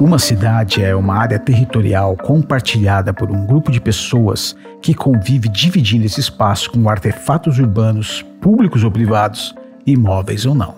[0.00, 6.06] Uma cidade é uma área territorial compartilhada por um grupo de pessoas que convive dividindo
[6.06, 10.76] esse espaço com artefatos urbanos, públicos ou privados, imóveis ou não.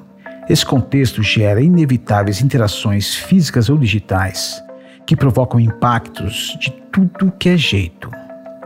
[0.49, 4.65] Esse contexto gera inevitáveis interações físicas ou digitais
[5.05, 8.11] que provocam impactos de tudo que é jeito.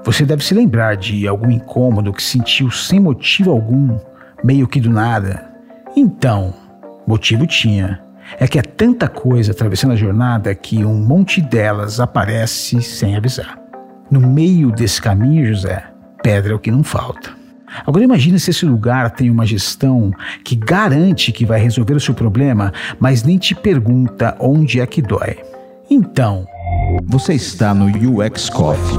[0.05, 3.99] Você deve se lembrar de algum incômodo que sentiu sem motivo algum,
[4.45, 5.51] meio que do nada.
[5.97, 6.55] Então,
[7.09, 8.04] motivo tinha
[8.39, 13.59] é que é tanta coisa atravessando a jornada que um monte delas aparece sem avisar.
[14.11, 15.85] No meio desse caminho, José,
[16.23, 17.31] pedra é o que não falta.
[17.87, 20.13] Agora imagine se esse lugar tem uma gestão
[20.45, 25.03] que garante que vai resolver o seu problema, mas nem te pergunta onde é que
[25.03, 25.39] dói.
[25.91, 26.47] Então,
[27.05, 28.99] você está no UX Coffee.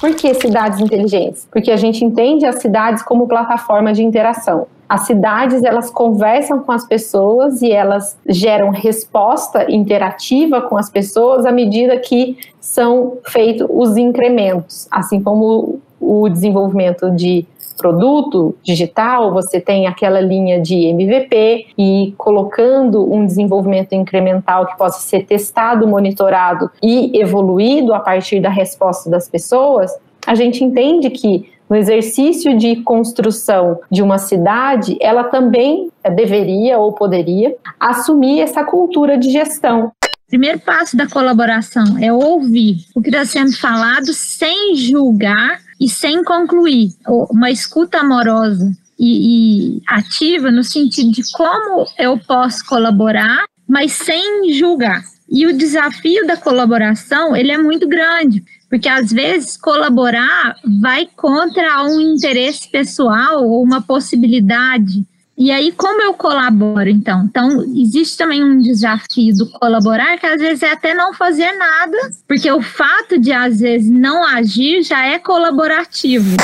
[0.00, 1.46] Por que cidades inteligentes?
[1.50, 4.66] Porque a gente entende as cidades como plataforma de interação.
[4.90, 11.46] As cidades elas conversam com as pessoas e elas geram resposta interativa com as pessoas
[11.46, 17.46] à medida que são feitos os incrementos, assim como o desenvolvimento de
[17.78, 24.98] produto digital, você tem aquela linha de MVP e colocando um desenvolvimento incremental que possa
[24.98, 29.96] ser testado, monitorado e evoluído a partir da resposta das pessoas,
[30.26, 36.92] a gente entende que no exercício de construção de uma cidade, ela também deveria ou
[36.92, 39.92] poderia assumir essa cultura de gestão.
[40.26, 46.24] Primeiro passo da colaboração é ouvir o que está sendo falado sem julgar e sem
[46.24, 46.90] concluir.
[47.30, 54.52] Uma escuta amorosa e, e ativa no sentido de como eu posso colaborar, mas sem
[54.52, 55.02] julgar.
[55.28, 61.82] E o desafio da colaboração, ele é muito grande, porque às vezes colaborar vai contra
[61.82, 65.04] um interesse pessoal ou uma possibilidade.
[65.36, 67.24] E aí, como eu colaboro, então?
[67.24, 71.96] Então, existe também um desafio do colaborar, que às vezes é até não fazer nada,
[72.28, 76.36] porque o fato de, às vezes, não agir já é colaborativo.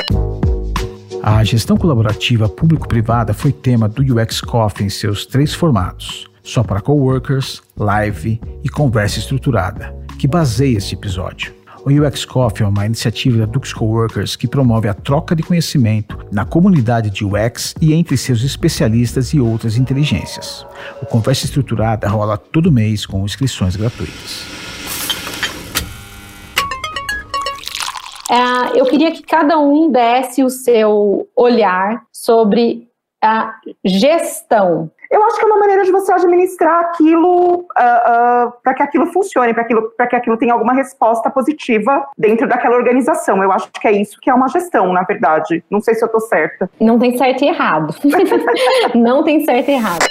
[1.22, 6.80] A gestão colaborativa público-privada foi tema do UX Coffee em seus três formatos só para
[6.80, 11.55] coworkers, live e conversa estruturada, que baseia este episódio.
[11.86, 16.18] O UX Coffee é uma iniciativa da Dux Coworkers que promove a troca de conhecimento
[16.32, 20.66] na comunidade de UX e entre seus especialistas e outras inteligências.
[21.00, 24.44] O Conversa Estruturada rola todo mês com inscrições gratuitas.
[28.28, 32.88] É, eu queria que cada um desse o seu olhar sobre
[33.22, 38.74] a gestão eu acho que é uma maneira de você administrar aquilo uh, uh, para
[38.74, 43.42] que aquilo funcione, para aquilo, que aquilo tenha alguma resposta positiva dentro daquela organização.
[43.42, 45.62] Eu acho que é isso que é uma gestão, na verdade.
[45.70, 46.68] Não sei se eu estou certa.
[46.80, 47.94] Não tem certo e errado.
[48.94, 50.06] Não tem certo e errado.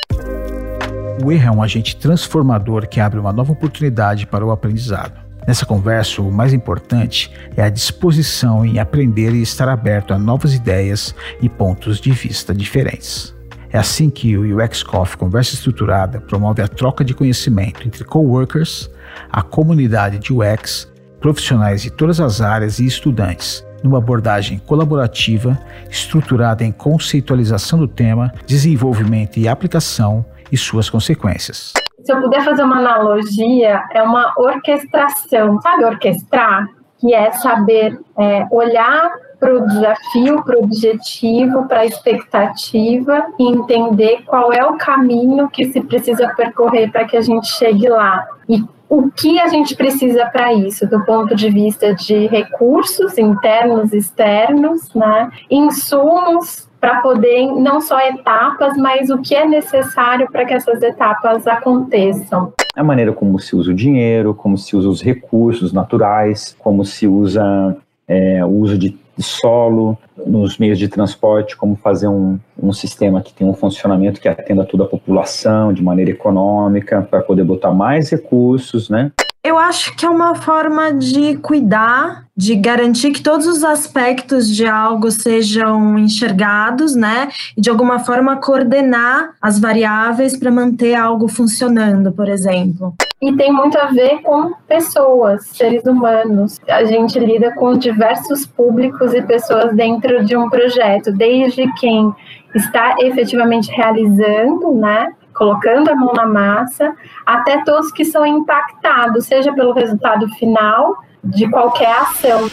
[1.24, 5.26] O erro é um agente transformador que abre uma nova oportunidade para o aprendizado.
[5.48, 10.56] Nessa conversa, o mais importante é a disposição em aprender e estar aberto a novas
[10.56, 13.35] ideias e pontos de vista diferentes.
[13.76, 18.90] É assim que o UX Coffee Conversa Estruturada promove a troca de conhecimento entre coworkers,
[19.30, 25.60] a comunidade de UX, profissionais de todas as áreas e estudantes, numa abordagem colaborativa,
[25.90, 31.74] estruturada em conceitualização do tema, desenvolvimento e aplicação e suas consequências.
[32.02, 35.60] Se eu puder fazer uma analogia, é uma orquestração.
[35.60, 36.66] Sabe orquestrar?
[37.06, 43.48] Que é saber é, olhar para o desafio, para o objetivo, para a expectativa e
[43.48, 48.26] entender qual é o caminho que se precisa percorrer para que a gente chegue lá.
[48.50, 53.94] E o que a gente precisa para isso, do ponto de vista de recursos internos
[53.94, 55.30] e externos, né?
[55.50, 61.48] insumos para poder, não só etapas, mas o que é necessário para que essas etapas
[61.48, 62.54] aconteçam.
[62.76, 67.08] A maneira como se usa o dinheiro, como se usa os recursos naturais, como se
[67.08, 67.76] usa
[68.08, 69.98] é, o uso de solo,
[70.28, 74.64] nos meios de transporte, como fazer um, um sistema que tem um funcionamento que atenda
[74.64, 79.12] toda a população de maneira econômica, para poder botar mais recursos, né?
[79.46, 84.66] Eu acho que é uma forma de cuidar, de garantir que todos os aspectos de
[84.66, 87.30] algo sejam enxergados, né?
[87.56, 92.96] E de alguma forma coordenar as variáveis para manter algo funcionando, por exemplo.
[93.22, 96.60] E tem muito a ver com pessoas, seres humanos.
[96.68, 102.12] A gente lida com diversos públicos e pessoas dentro de um projeto, desde quem
[102.56, 105.14] está efetivamente realizando, né?
[105.36, 106.96] Colocando a mão na massa,
[107.26, 112.50] até todos que são impactados, seja pelo resultado final de qualquer ação.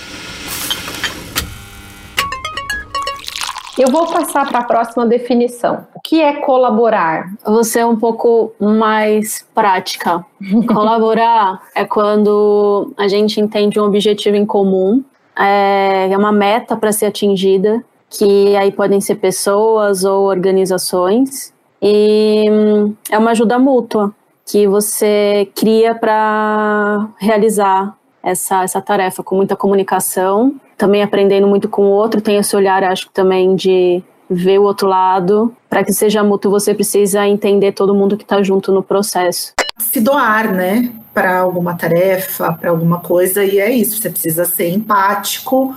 [3.79, 5.87] Eu vou passar para a próxima definição.
[5.95, 7.33] O que é colaborar?
[7.45, 10.25] Você é um pouco mais prática.
[10.69, 15.03] colaborar é quando a gente entende um objetivo em comum,
[15.35, 21.53] é uma meta para ser atingida, que aí podem ser pessoas ou organizações,
[21.83, 24.15] e hum, é uma ajuda mútua
[24.47, 31.83] que você cria para realizar essa, essa tarefa com muita comunicação, também aprendendo muito com
[31.83, 35.55] o outro, tem esse olhar, acho que também de ver o outro lado.
[35.69, 39.53] Para que seja mútuo, você precisa entender todo mundo que está junto no processo.
[39.79, 44.69] Se doar, né, para alguma tarefa, para alguma coisa, e é isso, você precisa ser
[44.69, 45.75] empático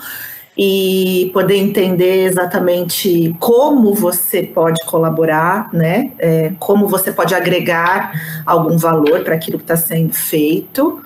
[0.57, 6.11] e poder entender exatamente como você pode colaborar, né?
[6.17, 11.01] É, como você pode agregar algum valor para aquilo que está sendo feito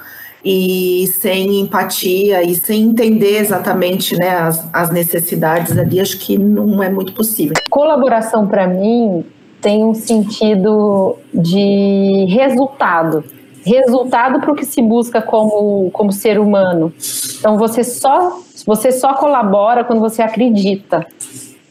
[0.46, 6.82] e sem empatia e sem entender exatamente né, as, as necessidades ali, acho que não
[6.82, 7.56] é muito possível.
[7.70, 9.26] Colaboração para mim
[9.62, 13.24] tem um sentido de resultado.
[13.66, 16.94] Resultado para o que se busca como, como ser humano.
[17.40, 21.06] Então você só, você só colabora quando você acredita,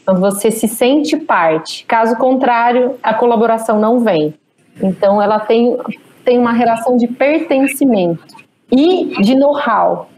[0.05, 1.85] quando você se sente parte.
[1.85, 4.33] Caso contrário, a colaboração não vem.
[4.81, 5.77] Então ela tem,
[6.23, 8.35] tem uma relação de pertencimento
[8.71, 10.09] e de know-how.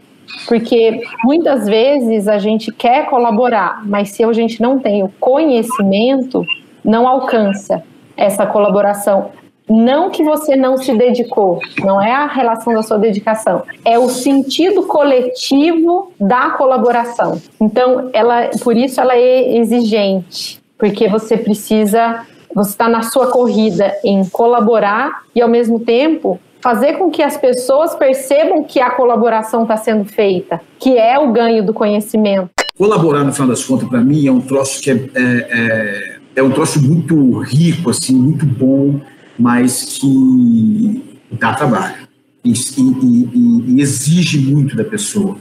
[0.46, 6.44] Porque muitas vezes a gente quer colaborar, mas se a gente não tem o conhecimento,
[6.84, 7.82] não alcança
[8.16, 9.30] essa colaboração.
[9.72, 14.06] Não que você não se dedicou, não é a relação da sua dedicação, é o
[14.10, 17.40] sentido coletivo da colaboração.
[17.58, 23.94] Então, ela, por isso ela é exigente, porque você precisa, você está na sua corrida
[24.04, 29.62] em colaborar e ao mesmo tempo fazer com que as pessoas percebam que a colaboração
[29.62, 32.50] está sendo feita, que é o ganho do conhecimento.
[32.76, 36.42] Colaborar, no final das contas, para mim, é um troço que é, é, é, é,
[36.42, 39.00] um troço muito rico, assim, muito bom,
[39.38, 42.08] mas que dá trabalho
[42.44, 45.38] e, e, e, e exige muito da pessoa.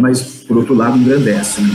[0.00, 1.60] Mas, por outro lado, engrandece.
[1.60, 1.70] Né?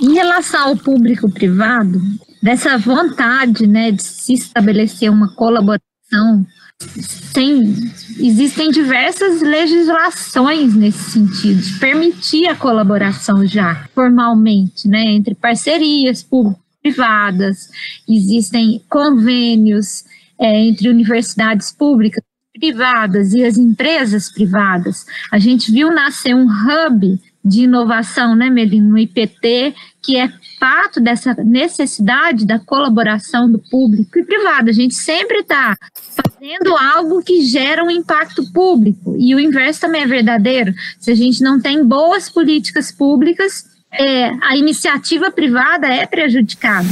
[0.00, 2.00] Em relação ao público privado,
[2.42, 6.46] dessa vontade né, de se estabelecer uma colaboração.
[7.32, 7.74] Tem,
[8.18, 16.22] existem diversas legislações nesse sentido, de permitir a colaboração já formalmente, né, entre parcerias
[16.86, 17.68] público-privadas,
[18.08, 20.04] existem convênios
[20.38, 22.22] é, entre universidades públicas
[22.58, 25.04] privadas e as empresas privadas.
[25.30, 30.98] A gente viu nascer um hub de inovação, né, Melino, no IPT, que é fato
[30.98, 34.70] dessa necessidade da colaboração do público e privado.
[34.70, 39.14] A gente sempre está fazendo algo que gera um impacto público.
[39.18, 40.72] E o inverso também é verdadeiro.
[40.98, 46.88] Se a gente não tem boas políticas públicas, é, a iniciativa privada é prejudicada.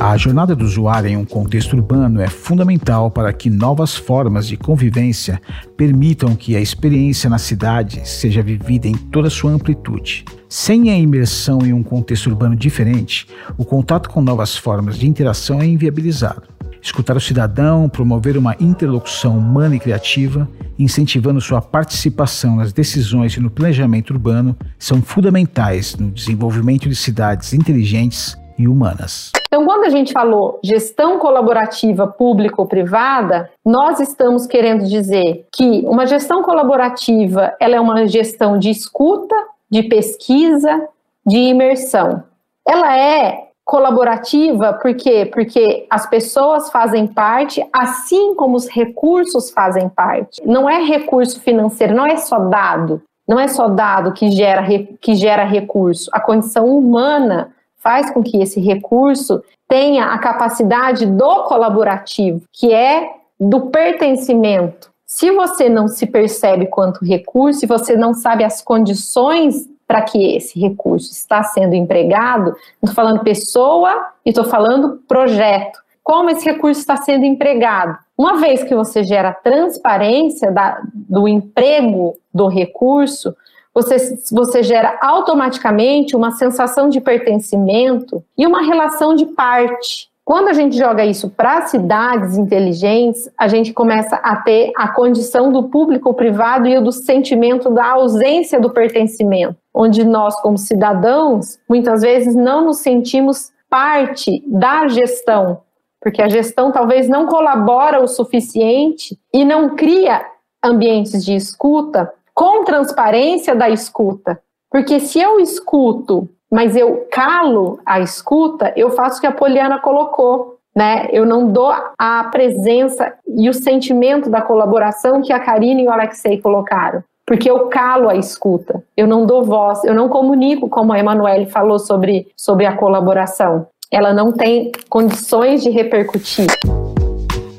[0.00, 4.56] A jornada do usuário em um contexto urbano é fundamental para que novas formas de
[4.56, 5.42] convivência
[5.76, 10.24] permitam que a experiência na cidade seja vivida em toda sua amplitude.
[10.48, 13.26] Sem a imersão em um contexto urbano diferente,
[13.56, 16.44] o contato com novas formas de interação é inviabilizado.
[16.80, 20.48] Escutar o cidadão, promover uma interlocução humana e criativa,
[20.78, 27.52] incentivando sua participação nas decisões e no planejamento urbano, são fundamentais no desenvolvimento de cidades
[27.52, 29.32] inteligentes e humanas.
[29.46, 36.42] Então, quando a gente falou gestão colaborativa público-privada, nós estamos querendo dizer que uma gestão
[36.42, 39.34] colaborativa ela é uma gestão de escuta,
[39.70, 40.86] de pesquisa,
[41.26, 42.22] de imersão.
[42.66, 45.28] Ela é colaborativa por quê?
[45.30, 50.40] Porque as pessoas fazem parte, assim como os recursos fazem parte.
[50.42, 54.66] Não é recurso financeiro, não é só dado, não é só dado que gera,
[54.98, 56.08] que gera recurso.
[56.14, 63.10] A condição humana faz com que esse recurso tenha a capacidade do colaborativo, que é
[63.38, 64.88] do pertencimento.
[65.06, 70.36] Se você não se percebe quanto recurso, se você não sabe as condições para que
[70.36, 75.80] esse recurso está sendo empregado, estou falando pessoa e estou falando projeto.
[76.04, 77.98] Como esse recurso está sendo empregado?
[78.16, 83.34] Uma vez que você gera transparência da, do emprego do recurso,
[83.72, 83.96] você,
[84.30, 90.07] você gera automaticamente uma sensação de pertencimento e uma relação de parte.
[90.28, 95.50] Quando a gente joga isso para cidades inteligentes, a gente começa a ter a condição
[95.50, 102.34] do público-privado e do sentimento da ausência do pertencimento, onde nós, como cidadãos, muitas vezes
[102.34, 105.62] não nos sentimos parte da gestão,
[105.98, 110.20] porque a gestão talvez não colabora o suficiente e não cria
[110.62, 114.38] ambientes de escuta com transparência da escuta.
[114.70, 119.78] Porque se eu escuto, mas eu calo a escuta, eu faço o que a Poliana
[119.78, 120.56] colocou.
[120.76, 121.08] Né?
[121.10, 125.90] Eu não dou a presença e o sentimento da colaboração que a Karine e o
[125.90, 130.94] Alexei colocaram porque eu calo a escuta, eu não dou voz, eu não comunico, como
[130.94, 133.66] a Emanuele falou sobre, sobre a colaboração.
[133.90, 136.46] Ela não tem condições de repercutir.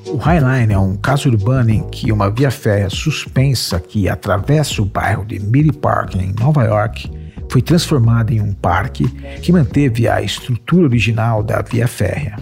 [0.08, 4.86] O Highline é um caso urbano em que uma via férrea suspensa que atravessa o
[4.86, 7.08] bairro de Mille Park, em Nova York,
[7.50, 9.08] foi transformada em um parque
[9.42, 12.38] que manteve a estrutura original da via férrea.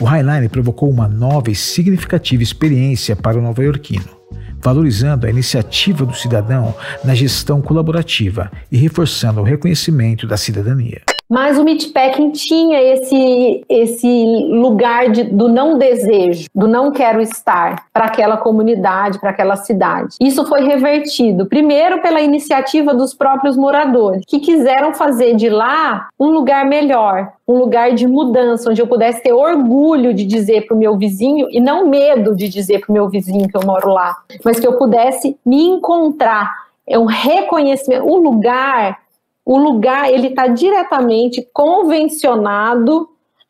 [0.00, 4.22] O Highline provocou uma nova e significativa experiência para o nova-iorquino
[4.62, 11.02] valorizando a iniciativa do cidadão na gestão colaborativa e reforçando o reconhecimento da cidadania.
[11.32, 17.86] Mas o Meatpacking tinha esse, esse lugar de, do não desejo, do não quero estar
[17.90, 20.16] para aquela comunidade, para aquela cidade.
[20.20, 26.26] Isso foi revertido, primeiro pela iniciativa dos próprios moradores, que quiseram fazer de lá um
[26.26, 30.78] lugar melhor, um lugar de mudança, onde eu pudesse ter orgulho de dizer para o
[30.78, 34.14] meu vizinho e não medo de dizer para o meu vizinho que eu moro lá,
[34.44, 36.52] mas que eu pudesse me encontrar.
[36.86, 38.98] É um reconhecimento, o lugar
[39.44, 43.08] o lugar ele está diretamente convencionado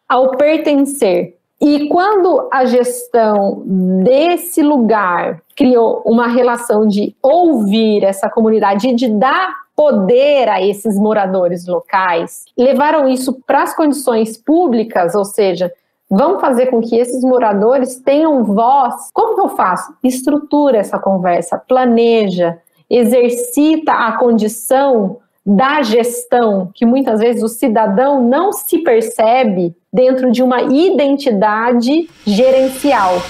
[0.09, 1.37] ao pertencer.
[1.61, 3.63] E quando a gestão
[4.03, 10.97] desse lugar criou uma relação de ouvir essa comunidade e de dar poder a esses
[10.99, 15.73] moradores locais, levaram isso para as condições públicas, ou seja,
[16.11, 19.11] vão fazer com que esses moradores tenham voz.
[19.15, 19.95] Como que eu faço?
[20.03, 22.59] Estrutura essa conversa, planeja,
[22.91, 30.43] exercita a condição da gestão, que muitas vezes o cidadão não se percebe dentro de
[30.43, 33.21] uma identidade gerencial.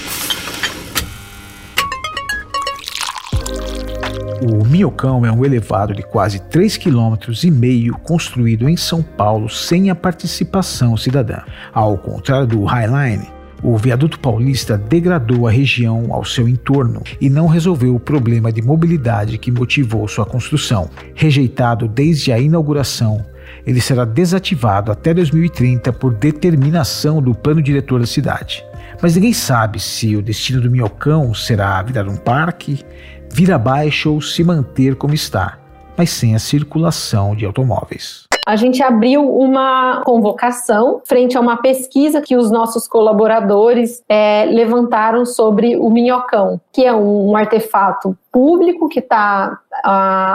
[4.42, 9.94] O Minhocão é um elevado de quase 3,5 km construído em São Paulo sem a
[9.94, 11.42] participação cidadã.
[11.72, 13.28] Ao contrário do Highline,
[13.62, 18.60] o viaduto paulista degradou a região ao seu entorno e não resolveu o problema de
[18.60, 20.90] mobilidade que motivou sua construção.
[21.14, 23.24] Rejeitado desde a inauguração,
[23.64, 28.64] ele será desativado até 2030 por determinação do plano diretor da cidade.
[29.00, 32.80] Mas ninguém sabe se o destino do Minhocão será virar um parque,
[33.32, 35.58] vir abaixo ou se manter como está,
[35.96, 42.20] mas sem a circulação de automóveis a gente abriu uma convocação frente a uma pesquisa
[42.20, 48.88] que os nossos colaboradores é, levantaram sobre o minhocão, que é um, um artefato público
[48.88, 49.58] que está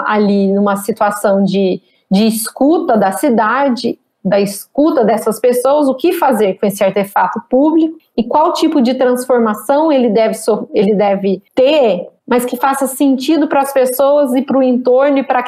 [0.05, 6.55] ali numa situação de, de escuta da cidade da escuta dessas pessoas, o que fazer
[6.55, 10.35] com esse artefato público e qual tipo de transformação ele deve,
[10.73, 15.23] ele deve ter mas que faça sentido para as pessoas e para o entorno e
[15.23, 15.39] para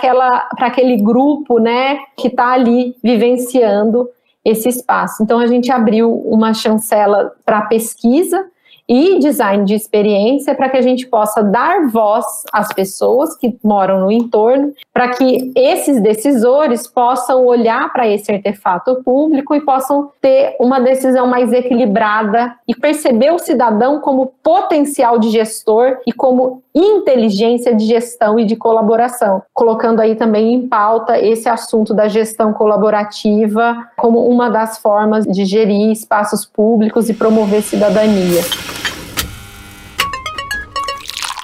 [0.60, 4.10] aquele grupo né, que está ali vivenciando
[4.46, 5.22] esse espaço.
[5.22, 8.46] Então, a gente abriu uma chancela para pesquisa
[8.90, 14.00] e design de experiência para que a gente possa dar voz às pessoas que moram
[14.00, 20.56] no entorno, para que esses decisores possam olhar para esse artefato público e possam ter
[20.60, 27.76] uma decisão mais equilibrada e perceber o cidadão como potencial de gestor e como inteligência
[27.76, 33.90] de gestão e de colaboração, colocando aí também em pauta esse assunto da gestão colaborativa
[33.98, 38.42] como uma das formas de gerir espaços públicos e promover cidadania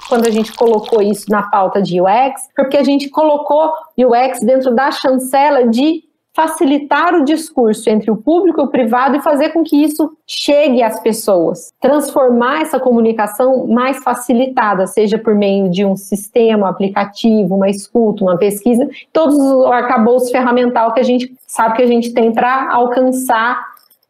[0.08, 4.74] quando a gente colocou isso na pauta de UX, porque a gente colocou UX dentro
[4.74, 9.64] da chancela de facilitar o discurso entre o público e o privado e fazer com
[9.64, 15.96] que isso chegue às pessoas, transformar essa comunicação mais facilitada, seja por meio de um
[15.96, 21.76] sistema, um aplicativo, uma escuta, uma pesquisa, todos os arcabouços ferramental que a gente sabe
[21.76, 23.58] que a gente tem para alcançar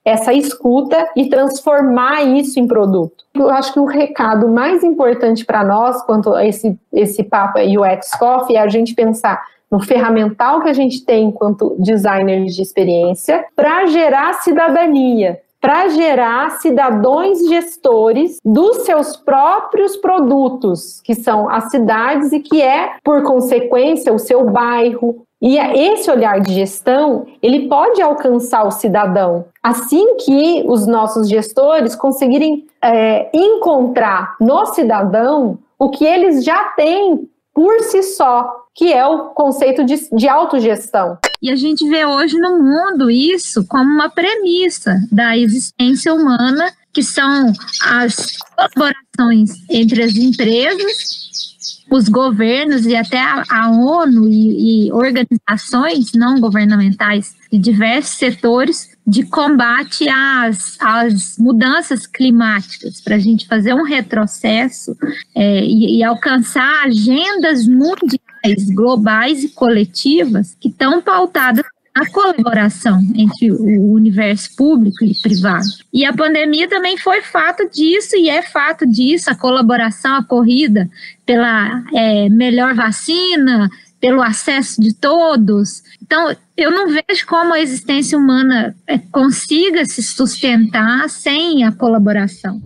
[0.07, 3.25] essa escuta e transformar isso em produto.
[3.35, 8.13] Eu acho que o recado mais importante para nós, quanto a esse, esse papo UX
[8.13, 13.47] Coffee, é a gente pensar no ferramental que a gente tem enquanto designers de experiência
[13.57, 22.33] para gerar cidadania, para gerar cidadãos gestores dos seus próprios produtos, que são as cidades
[22.33, 28.01] e que é, por consequência, o seu bairro, e esse olhar de gestão, ele pode
[28.01, 29.45] alcançar o cidadão.
[29.63, 37.29] Assim que os nossos gestores conseguirem é, encontrar no cidadão o que eles já têm
[37.53, 41.19] por si só, que é o conceito de, de autogestão.
[41.43, 47.03] E a gente vê hoje no mundo isso como uma premissa da existência humana, que
[47.03, 47.53] são
[47.85, 51.56] as colaborações entre as empresas
[51.91, 58.97] os governos e até a, a ONU e, e, organizações não governamentais de diversos setores
[59.07, 64.97] de combate às, às mudanças climáticas, para a gente fazer um retrocesso
[65.35, 71.65] é, e, e alcançar agendas mundiais, globais e coletivas que estão pautadas
[71.97, 75.65] a colaboração entre o universo público e privado.
[75.91, 80.91] E a pandemia também foi fato disso e é fato disso, a colaboração, a corrida
[81.25, 85.83] pela é, melhor vacina, pelo acesso de todos.
[86.03, 92.61] Então, eu não vejo como a existência humana é, consiga se sustentar sem a colaboração.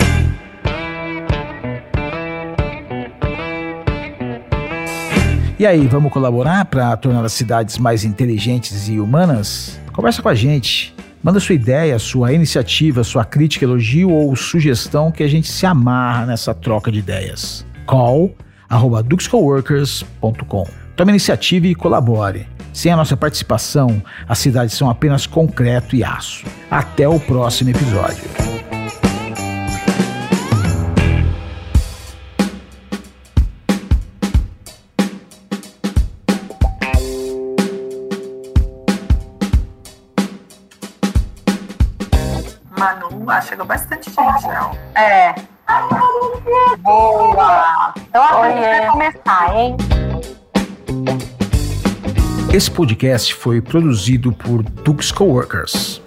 [5.60, 9.78] E aí, vamos colaborar para tornar as cidades mais inteligentes e humanas?
[9.92, 10.94] Conversa com a gente.
[11.22, 16.24] Manda sua ideia, sua iniciativa, sua crítica, elogio ou sugestão que a gente se amarra
[16.24, 17.66] nessa troca de ideias.
[17.84, 18.34] Call
[18.70, 20.66] arroba duxcoworkers.com.
[20.96, 22.48] Tome iniciativa e colabore.
[22.72, 26.46] Sem a nossa participação, as cidades são apenas concreto e aço.
[26.70, 28.49] Até o próximo episódio.
[42.82, 44.74] Ah, chegou bastante gente, não?
[44.94, 45.34] É.
[46.78, 47.92] Boa!
[48.08, 49.76] Então a gente vai começar, hein?
[52.50, 56.00] Esse podcast foi produzido por Dux Coworkers.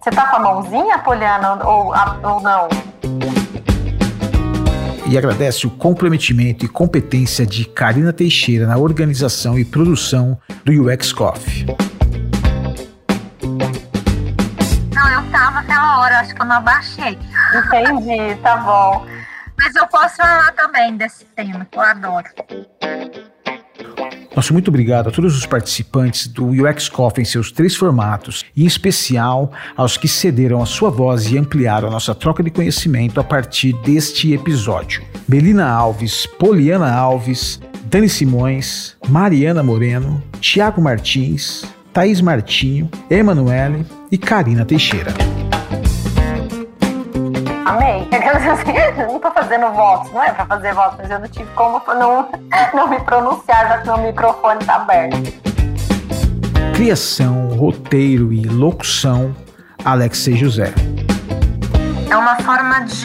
[0.00, 2.68] Você tá com a mãozinha, Poliana, ou, ou não?
[5.06, 11.12] E agradece o comprometimento e competência de Karina Teixeira na organização e produção do UX
[11.12, 11.87] Coffee.
[15.98, 17.18] Hora, acho que eu não abaixei.
[17.54, 19.06] Entendi, tá bom.
[19.58, 22.26] Mas eu posso falar também desse tema, que eu adoro.
[24.34, 28.62] Nosso muito obrigado a todos os participantes do UX Coffee em seus três formatos, e
[28.62, 33.18] em especial aos que cederam a sua voz e ampliaram a nossa troca de conhecimento
[33.18, 35.02] a partir deste episódio.
[35.26, 44.64] Belina Alves, Poliana Alves, Dani Simões, Mariana Moreno, Tiago Martins, Thaís Martinho, Emanuele e Karina
[44.64, 45.12] Teixeira.
[47.68, 48.08] Amei.
[48.50, 51.82] Assim, não tô fazendo votos, não é pra fazer votos, mas eu não tive como
[51.86, 52.30] não,
[52.72, 55.18] não me pronunciar, já que o microfone tá aberto.
[56.74, 59.36] Criação, roteiro e locução,
[59.84, 60.72] Alexei José.
[62.08, 63.04] É uma forma de.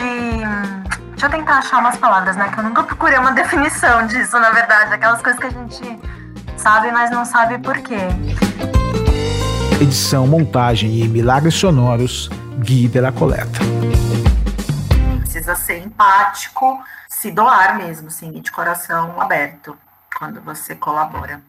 [1.09, 2.49] Deixa eu tentar achar umas palavras, né?
[2.53, 4.93] Que eu nunca procurei uma definição disso, na verdade.
[4.93, 5.99] Aquelas coisas que a gente
[6.55, 7.99] sabe, mas não sabe por quê.
[9.81, 13.72] Edição, montagem e milagres sonoros, Gui de la Coleta
[15.43, 19.77] precisa ser empático, se doar mesmo, assim, de coração aberto
[20.17, 21.41] quando você colabora.